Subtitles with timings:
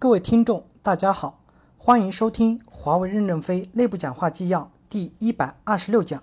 [0.00, 1.40] 各位听众，大家好，
[1.76, 6.22] 欢迎收听华为任正非内部讲话纪要第一百二十六讲，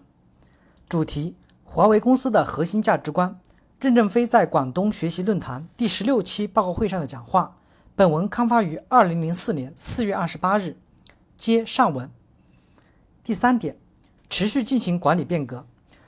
[0.88, 1.36] 主题：
[1.66, 3.38] 华为公司的核心价值观。
[3.82, 7.58] 任正非在广东学习论坛第十六期报告会上的讲话。
[7.98, 10.78] 本文刊发于二零零四年四月二十八日。
[11.36, 12.10] 接上文。
[13.26, 13.76] 第三点，
[14.30, 15.68] 持续进行管理变革。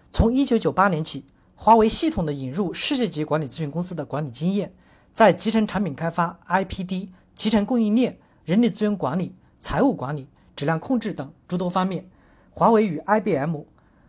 [0.10, 4.74] 从一九九八年起，华为系统的引入世界级管理咨询公司的管理经验，
[5.12, 7.10] 在集成产品开发 （IPD）。
[7.38, 12.04] 集成供应链、人力资源管理、财务管理、质量控制等诸多方面，
[12.50, 13.62] 华为与 IBM、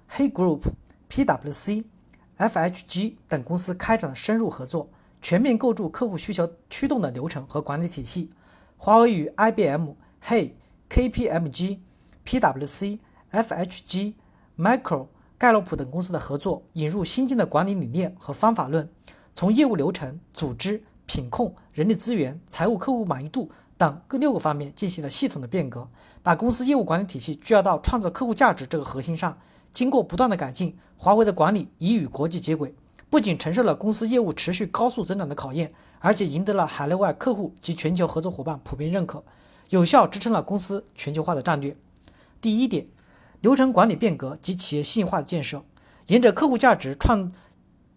[0.09, 0.63] 黑 Group、
[1.11, 1.85] PwC、
[2.39, 4.89] FHG 等公司开展了深入合作，
[5.21, 8.31] 全面构筑客户需求驱动的流程和管理体系。
[8.79, 10.57] 华为与 IBM、黑、
[10.89, 11.81] KPMG、
[12.25, 12.99] PwC、
[13.31, 14.15] FHG、
[14.57, 18.89] Micro、盖洛普等公司的合作，引入新进的管理理念和方法论，
[19.35, 20.83] 从业务流程、组织。
[21.09, 25.89] 品控、人力资源、财务、客户满意度等各六个方面进行了系统的变革，
[26.23, 29.37] 把公司业务管理体系聚焦到创造客户价值这个核心上。
[29.73, 32.75] 经过不断的改进，华为的管理已与国际接轨，
[33.09, 39.25] 不仅承受了公司业务持续高速增长的考验，而且赢得了海内外客户及全球合作伙伴普遍认可，
[39.71, 41.75] 有效支撑了公司全球化的战略。
[42.41, 42.87] 第一点，
[43.41, 45.65] 流程管理变革及企业信息化的建设，
[46.09, 47.33] 沿着客户价值创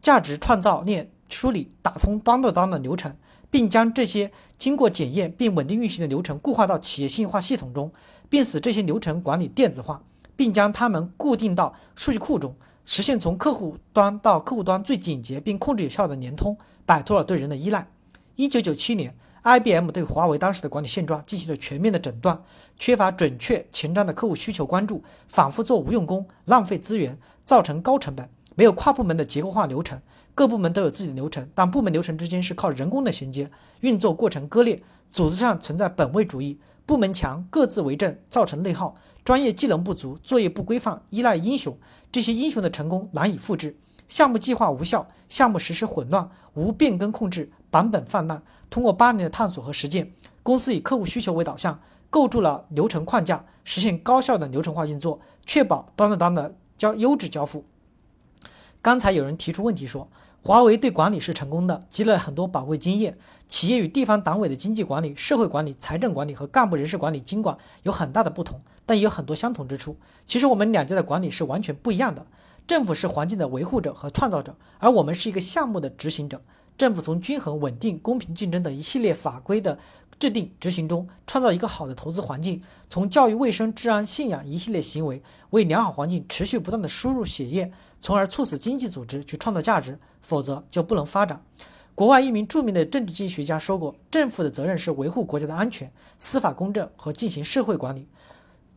[0.02, 1.11] 价值创造链。
[1.31, 3.15] 梳理打通端到端的流程，
[3.49, 7.91] 并将这些经过检验并稳定运行的流程固化到企业信息化系统中，
[8.29, 10.03] 并使这些流程管理电子化，
[10.35, 17.87] 并将它们固定到数据库中，实现从客户端到客户端最简洁并控制有效的联通，摆脱了对人的依赖。
[18.35, 22.41] 一九九七年，IBM 对华为当时的管理现状进行了全面的诊断，
[22.79, 30.02] 缺乏准确前瞻的客户需求关注，反复做无用功，浪费资源，造成高成本，没有跨部门的结构化流程。
[30.33, 41.77] 各部门都有自己的流程，但部门流程之间是靠人工的衔接，运作过程割裂，组织上存在本位主义，部门强各自为政，造成内耗，专业技能不足，作业不规范，依赖英雄，
[42.11, 43.76] 这些英雄的成功难以复制，
[44.08, 48.42] 项目计划无效，项目实施混乱，无变更控制，版本泛滥。
[48.70, 51.77] 通过八年的探索和实践，公司以客户需求为导向，
[52.09, 57.65] 构筑了流程框架，实现高效的流程化运作，确保端到端的交优质交付。
[58.81, 60.09] 刚才有人提出问题说，
[60.42, 63.15] 华为对管理是成功的，积累了很多宝贵经验。
[63.47, 69.97] 企业与地方党委的经济管理、社会管理、财政管理和干部人事管理经管有很大的不同，但也有很多相同之处。
[70.25, 72.25] 其实我们两家的管理是完全不一样的。
[72.65, 76.41] 政府是环境的维护者和创造者，而我们是一个项目的执行者。
[76.75, 79.77] 政府从均衡、稳定、公平竞争的一系列法规的
[80.21, 87.73] 制定执行中，创造一个好的投资环境；从教育、卫生、治安、信仰一系列行为，为良好环境持续不断的输入血液。
[87.99, 91.43] 从而促使经济组织去创造价值，否则就不能发展。
[91.95, 98.08] 国外一名著名的政治经济学家说过：“政府的责任是维护国家的安全、司法公正和进行社会管理，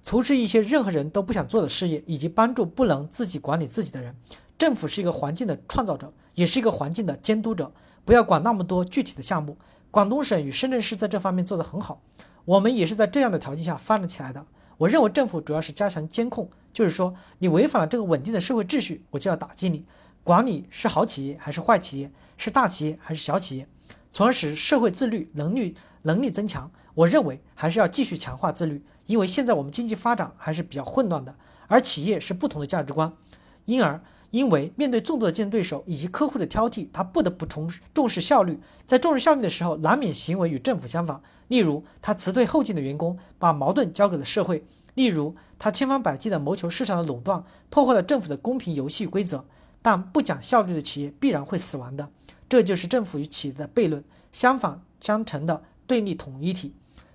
[0.02, 4.16] 从事一些任何人都不想做的事业，以及帮助不能自己管理自己的人。
[4.56, 7.70] 政府是一个环境的创造者，也是一个环境的监督者。
[8.06, 9.58] 不要管那么多具体的项目。
[9.94, 12.02] 广东省与深圳市在这方面做得很好，
[12.46, 14.44] 我们也是在这样的条件下发展起来的。
[14.78, 19.84] 我认为政府主要是加强监控。”就是说，你违反了这个稳定的社会秩序，我就要打击你。
[20.24, 23.68] 管理是好企业还是坏企业，是大企业还是小企业，
[24.10, 26.68] 从而使社会自律能力能力增强。
[26.94, 31.36] 我认为还是要继续强化自律，因为现在我们经济发展还是比较混乱的，
[31.68, 33.12] 而企业是不同的价值观，
[33.66, 34.02] 因而
[34.34, 38.58] 因为面对众多的竞争对手以及客户的挑剔，他不得不重重视效率。
[38.84, 41.20] 在重视效率的时候，难免行为与政府相反。
[41.46, 44.64] 例如，他辞退后进的员工，把矛盾交给了社会。
[44.94, 49.44] 例如，他千方百计地谋求市场的垄断，破坏了政府的公平游戏规则。
[49.80, 52.08] 但不讲效率的企业必然会死亡的，
[52.48, 54.02] 这就是政府与企业的悖论，
[54.32, 56.74] 相反相成的对立统一体。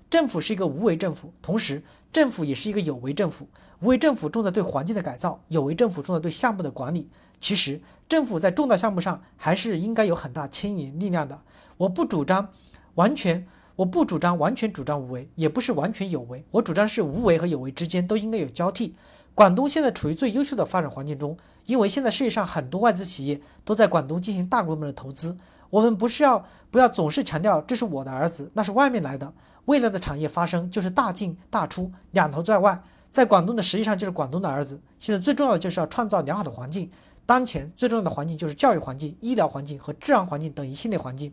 [0.09, 3.47] 政府是一个无为政府，同时政府也是一个有为政府。
[3.81, 7.09] 无为政府重在对环境的改造，有为政府重在对项目的管理。
[7.39, 11.39] 其实，政府在重大项目上还是应该有很大牵引力量的。
[11.77, 12.49] 我不主张
[12.95, 13.47] 完全。
[13.77, 16.43] 我不主张完全主张无为，也不是完全有为。
[16.51, 18.93] 我主张是无为和有为之间都应该有交替。
[19.33, 25.37] 广东现在处于最优秀的发展环境中，因为现在世界上很多外资企业都在广东进行大规模的投资。
[25.69, 29.31] 我们不是要不要总是强调这是我的儿子，那是外面来的。
[29.69, 32.81] 未来的产业发生就是大进大出，两头在外。
[33.11, 34.81] 在广东的实际上就是广东的儿子。
[34.97, 36.89] 现在最重要的就是要创造良好的环境。
[37.23, 41.31] 当前最重要的环境就是教育环境、医疗环境和治安环境等一系列环境。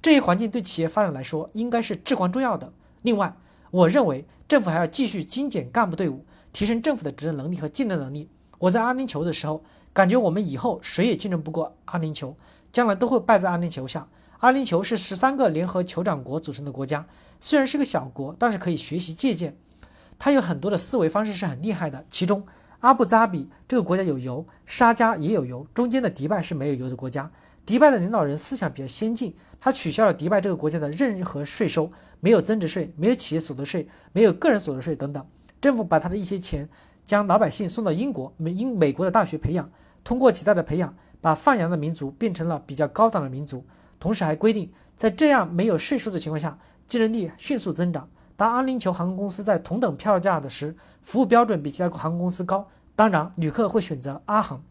[0.00, 2.72] 这一环境对企业发展来说应该是至关重要的。
[3.02, 3.36] 另外，
[3.70, 8.30] 我认为政府还要继续精简干部队伍，提升政府的执政能力和竞争能力。
[8.58, 12.34] 我在阿联酋的时候，感觉我们以后谁也竞争不过阿联酋，
[12.72, 14.08] 将来都会败在阿联酋下。
[14.44, 17.06] 阿联酋是十三个联合酋长国组成的国家，
[17.40, 19.56] 虽然是个小国，但是可以学习借鉴。
[20.18, 22.04] 它有很多的思维方式是很厉害的。
[22.10, 22.44] 其中，
[22.80, 27.30] 阿布扎比这个国家有油，沙迦也有油，中间的迪拜是没有油的国家。
[27.64, 35.26] 迪拜的领导人思想比较先进，他取消了迪拜这个国家的任何税收，没有增值税，没有企业所得税，没有个人所得税等等。
[35.58, 36.68] 政府把他的一些钱
[37.06, 39.70] 将老百姓送到英国、美英美国的大学培养，
[40.04, 43.64] 通过其他的培养，把放羊的民族变成了比较高档的民族。
[44.04, 48.06] 同时还规定，在这样没有税收的情况下，竞争力迅速增长。
[48.36, 54.62] 当阿联酋航空公司在同等票价的时，服务标准比其他航空公司高，当然旅客会选择阿航。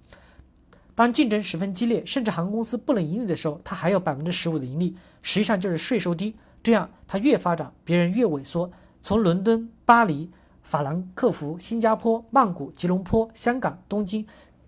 [0.94, 6.36] 当竞争十分激烈，甚至航空公司不能盈利的时候，它还有百分之十五的盈利，实际上就是税收低。
[6.62, 8.72] 这样它越发展，别人越萎缩。
[9.02, 10.30] 从伦敦、巴黎、
[10.62, 14.24] 法兰克福、新加坡、曼谷、吉隆坡、香港、东京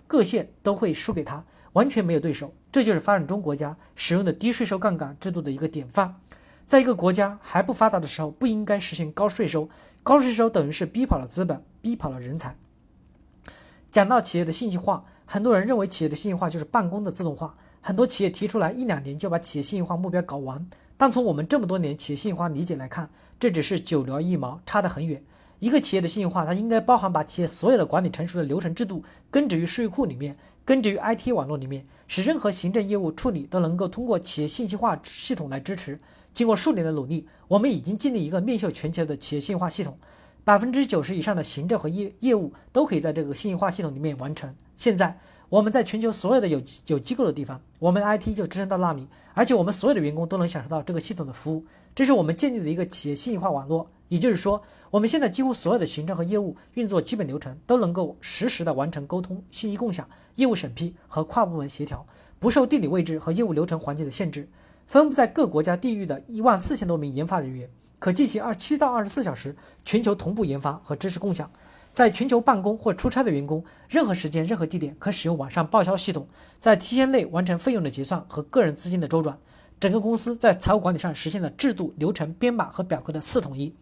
[0.08, 2.52] 各县都会输给他，完全没有对手。
[2.76, 6.16] 这就是发展中国家使用的低税收杠杆制度的一个典范。
[6.66, 9.70] 在一个国家还不发达的时候，不应该实现高税收。
[10.04, 12.58] 高税收等于是逼跑了资本，逼跑了人才。
[13.94, 15.06] 讲到企业的信息化。
[15.26, 20.68] 很多人认为企业的信息化就是办公的自动化，很多企业提出来一两年就把企业信息化目标搞完。
[20.98, 25.24] 但从我们这么多年企业信息化理解来看，这只是九牛一毛，差得很远。
[25.60, 36.00] 一个企业的信息化，它应该包含把企业所有的管理成熟的流程制度根植于数据库里面，根植于 IT 网络里面，使任何行政业务处理都能够通过企业信息化系统来支持。
[36.34, 39.98] 经过数年的努力，我们已经建立一个面向全球的企业信息化系统。
[40.44, 44.54] 百分之九十以上的行政和业业务都可以在这个信息化系统里面完成。
[44.78, 45.18] 现在
[45.50, 51.66] 我们在全球所有的有有机构的地方，我们的 IT 就支撑到那里，而且我们所有的员工都能享受到这个系统的服务。
[51.96, 53.90] 这是我们建立的一个企业信息化网络。
[54.08, 54.62] 也就是说，
[54.92, 62.06] 我们现在几乎所有的行政和业务运作基本流程都能够实时的完成沟通、信息共享、业务审批和跨部门协调，
[62.40, 64.48] 不受地理位置和业务流程环节的限制。
[64.88, 67.70] 分布在各国家地域的一万四千多名研发人员。
[67.98, 71.50] 可进行二七到二十四小时全球同步研发和知识共享，
[71.92, 76.28] 在全球办公或出差的员工，任何时间、任何地点可使用网上报销系统，
[76.60, 79.40] 在七天内完成费用的结算和个人资金的周转。
[79.80, 83.74] 整个公司在财务管理上实现了制度、流程、编码和表格的四统一。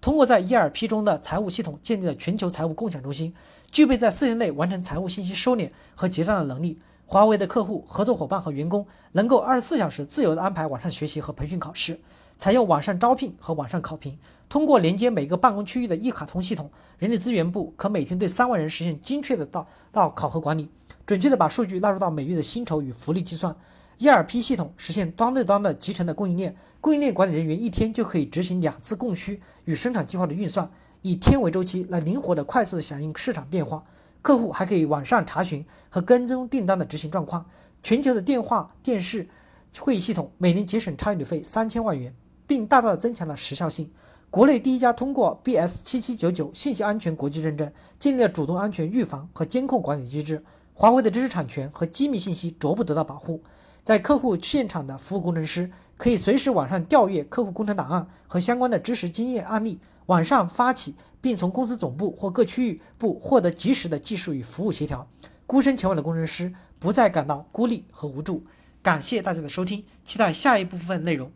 [0.00, 3.34] 通过在 ERP 中的财务系统建立了全球财务共享中心，
[3.70, 6.78] 具备在四天内完成财务信息收敛和结账的能力。
[7.06, 11.98] 华为的客户、合作伙伴和员工能够二十四小时自由地安排网上学习和培训考试。
[12.36, 14.18] 采用网上招聘和网上考评，
[14.48, 20.68] 通过连接每个办公区域的一卡通系统，人力资源部可每天对三万人实现精确的到到考核管理，
[21.06, 23.56] 准确的把数据纳入到每月的薪酬与福利计算。
[23.98, 30.70] ERP 系统实现端对端的集成的供应链，供应链管理人员一天就可以执行两次供需与生产计划的运算，
[31.02, 33.84] 以天为周期来灵活的、快速的响应市场变化。
[34.22, 37.46] 客户还可以网上查询和跟踪订单的执行状况。
[37.82, 39.28] 全球的电话、电视
[39.78, 42.14] 会议系统每年节省差旅费三千万元。
[42.46, 43.90] 并大大的增强了时效性。
[44.30, 50.42] 国内第一家通过 BS 七七九九信息安全国际认证，建立了主动安全预防和监控管理机制。
[50.74, 53.42] 华为的知识产权和机密信息逐步得到保护。
[53.86, 65.08] 在客户现场的服务工程师可以随时网上调阅客户工程档案和相关的知识经验案例，网上发起，并从公司总部或各区域部获得及时的技术与服务协调。
[65.46, 68.42] 孤身前往的工程师不再感到孤立和无助。
[68.82, 71.30] 感谢大家的收听，期待下一部分内容。